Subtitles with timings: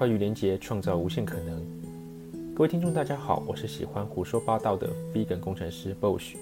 [0.00, 1.62] 跨域连接，创造无限可能。
[2.54, 6.36] 各位听众，大家好，我是喜欢胡说八道的 Vegan 工程师 Bosch。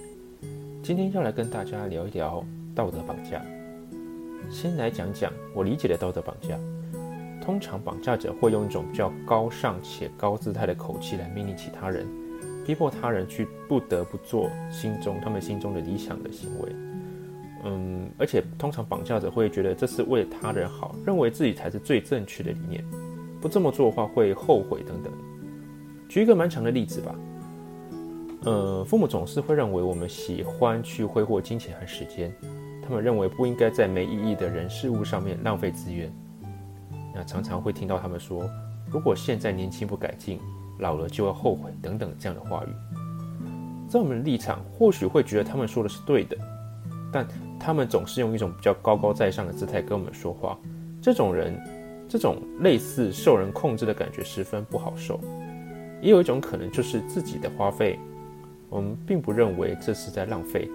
[0.81, 3.45] 今天要来跟大家聊一聊道德绑架。
[4.49, 6.57] 先来讲讲我理解的道德绑架。
[7.43, 12.07] 通常绑架者会用一种比较高尚且高姿态的口气来命令其他人，
[12.65, 16.73] 逼迫他人去不得不做心中他们心中的理想的行为。
[17.65, 22.85] 嗯，而且通常绑架者会觉得这是为他人好，认为自己才是最正确的理念，
[23.41, 25.13] 不这么做的话会后悔等等。
[26.09, 27.15] 举一个蛮长的例子吧，
[28.45, 32.35] 呃，父母总是会认为我们喜欢去挥霍金钱和时间，
[32.83, 36.13] 他们认为不应该在没意义的人事物上面浪费资源。
[37.15, 38.49] 那常常会听到他们说，
[38.91, 40.39] 如果现在年轻不改进，
[40.79, 42.69] 老了就要后悔等等这样的话语。
[43.89, 46.37] 在我们的立场，或许会觉得他们说的是对的，
[47.13, 47.27] 但。
[47.61, 50.57] 他们总是用一种比较高高在上的姿态跟我们说话，
[51.03, 51.61] 这种人，
[52.09, 55.21] 这种类似受人控制的感觉十分不好受。
[56.01, 57.99] 也有一种可能就是自己的花费，
[58.69, 60.69] 我们并不认为这是在浪费，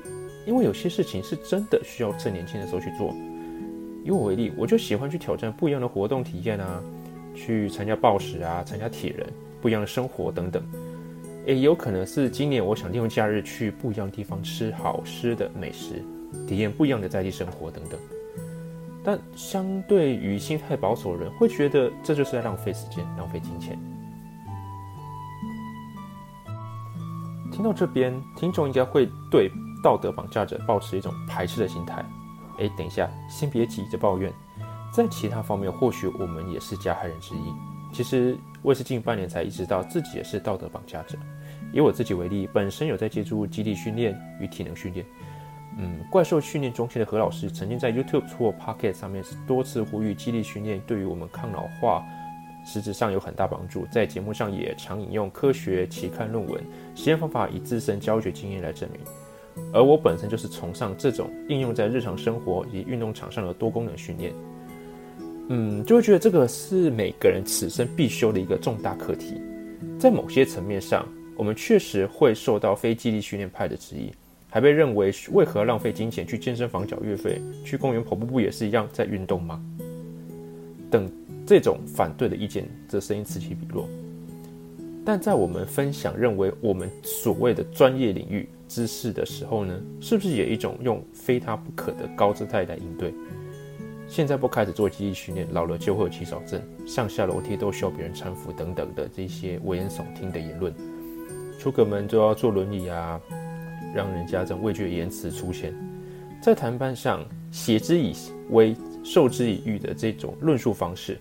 [0.45, 3.13] 因为有些事情是真的需要趁年轻的时候去做。
[4.03, 6.83] 以我为例，我就喜欢去挑战不一样的活动体验啊，
[7.33, 9.25] 去参加暴食啊，参加铁人，
[9.61, 10.61] 不一样的生活等等。
[11.45, 16.01] 也有可能是今年我想利用假日去不一样的地方吃好吃的美食。
[16.47, 17.99] 体验不一样的在地生活等等，
[19.03, 23.77] 但相对于心态保守的人，会觉得这就是在浪费时间、浪费金钱。
[27.51, 29.51] 听到这边，听众应该会对
[29.83, 32.03] 道德绑架者保持一种排斥的心态。
[32.59, 34.33] 哎，等一下，先别急着抱怨，
[34.91, 37.53] 在其他方面，或许我们也是加害人之一。
[37.91, 41.15] 其实我也是近半年才意识到自己也是道德绑架者。
[41.71, 45.05] 以我自己为例，本身有在接触基地训练与体能训练。
[45.77, 52.03] 嗯，怪兽训练中心的何老师曾经在 YouTube 或 Pocket 上面多次呼吁，激励训练对于我们抗老化
[52.65, 53.85] 实质上有很大帮助。
[53.91, 56.61] 在节目上也常引用科学期刊论文、
[56.95, 59.01] 实验方法，以自身教学经验来证明。
[59.73, 64.33] 而我本身就是崇尚这种应用在日常生活以及运动场上的多功能训练。
[65.49, 69.41] 嗯，就会觉得这个是每个人此生必修的一个重大课题。
[69.99, 74.11] 在某些层面上，我们确实会受到非激励训练派的质疑。
[74.53, 79.59] 还被认为为何浪费金钱去健身房缴月费，去公园跑步不也是一样在运动吗？
[80.91, 81.11] 等
[81.43, 83.89] 这种反对的意见，这声音此起彼落。
[85.03, 93.11] 但在我们分享认为我们所谓的专业领域知识的时候呢，是不是也一种用非他不可的高姿态来应对？
[94.07, 100.71] 现在不开始做记忆训练，老了就会有肌少症，上下楼梯都需要别人搀扶等等的这些危言耸听的言论，
[101.57, 103.19] 出个门就要坐轮椅啊。
[103.93, 105.73] 让人家这种畏惧的言辞出现，
[106.41, 108.13] 在谈判上挟之以
[108.49, 111.19] 威、授之以欲的这种论述方式，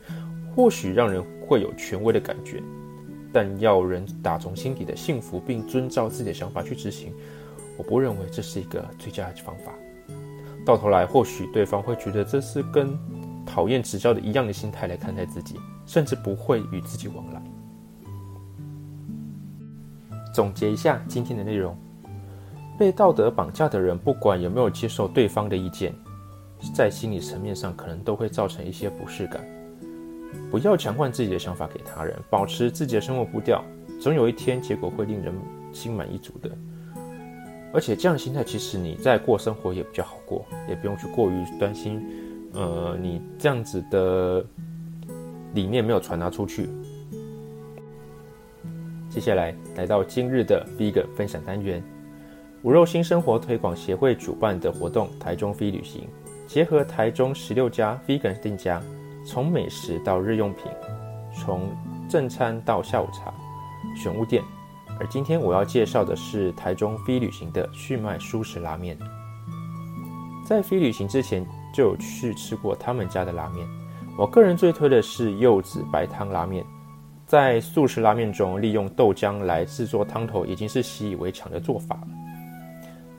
[0.54, 2.62] 或许让人会有权威的感觉，
[3.32, 7.12] 但要人打从心底的幸福并遵照自己的想法去执行，
[7.76, 9.72] 我不认为这是一个最佳的方法。
[10.64, 12.96] 到头来，或许对方会觉得这是跟
[13.44, 15.56] 讨厌指教的一样的心态来看待自己，
[15.86, 17.42] 甚至不会与自己往来。
[20.32, 21.76] 总结一下今天的内容。
[22.82, 25.94] 被道德绑架的人，不管有没有接受对方的意见，
[26.74, 29.40] 在心理层面上可能都会造成一些不适感。
[30.50, 33.62] 不要强灌自己的想法给他人，保持自己的生活步调，
[34.00, 35.32] 总有一天结果会令人
[35.72, 36.50] 心满意足的。
[37.72, 42.04] 而且这样的心态，其实你在过生活也比较好过，也不用去过于担心，
[42.52, 44.44] 呃，你这样子的
[45.54, 46.68] 理念没有传达出去。
[49.08, 51.80] 接下来来到今日的第一个分享单元。
[52.62, 56.08] 无肉新生活推广协会主办的活动——台中飞旅行，
[56.46, 58.80] 结合台中十六家 vegan 店家，
[59.26, 60.66] 从美食到日用品，
[61.34, 61.68] 从
[62.08, 63.34] 正餐到下午茶，
[63.96, 64.40] 选物店。
[65.00, 68.96] 而今天我要介绍的是台中飞旅行的旭麦舒食拉面。
[70.46, 71.44] 在飞旅行之前
[71.74, 73.66] 就有去吃过他们家的拉面，
[74.16, 76.64] 我个人最推的是柚子白汤拉面。
[77.26, 82.08] 在素食拉面中，利用豆浆来制作汤头，已经是习以为常的做法了。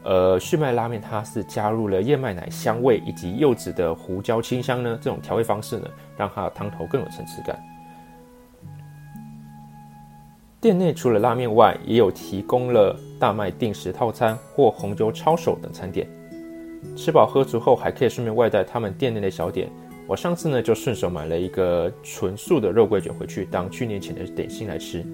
[0.04, 7.58] 呃，旭麦拉面它是加入了燕麦奶香味以及柚子的胡椒清香呢，这种调味方式呢，让它的汤头更有层次感。
[10.60, 16.08] 店内除了拉面外，也有提供了大麦定时套餐或红酒抄手等餐点。
[16.96, 19.70] 吃饱喝足后，还可以顺便外带他们店内的小点。
[20.06, 25.06] 我上次呢就顺手买了一个纯素的肉桂卷回去当去年前的点心来吃。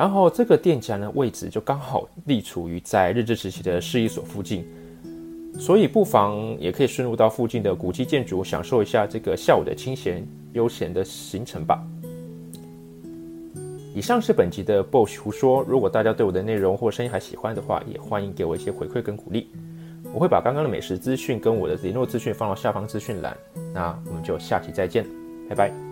[0.00, 4.64] 然后这个店家呢，位置就刚好立处于在日治时期的市役所附近，
[5.58, 11.84] 所以不妨也可以顺路到附近的古迹建筑，享受一下这个下午的清闲悠闲的行程吧。
[13.94, 15.62] 以上是本集的 Boss 胡说。
[15.68, 19.50] 如果大家对我的内容或声音还喜欢的话，也欢迎给我一些回馈跟鼓励。
[20.14, 23.36] 我会把刚刚的美食资讯跟我的联络资讯放到下方资讯栏。
[23.74, 25.04] 那我们就下期再见，
[25.46, 25.89] 拜拜。